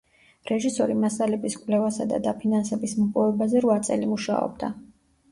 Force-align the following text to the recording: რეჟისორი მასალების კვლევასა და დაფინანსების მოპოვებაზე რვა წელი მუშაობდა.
რეჟისორი 0.51 0.93
მასალების 1.01 1.57
კვლევასა 1.65 2.07
და 2.13 2.19
დაფინანსების 2.27 2.95
მოპოვებაზე 3.01 3.61
რვა 3.67 3.75
წელი 3.91 4.09
მუშაობდა. 4.15 4.71